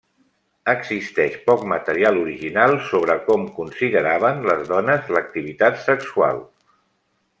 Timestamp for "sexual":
5.91-6.43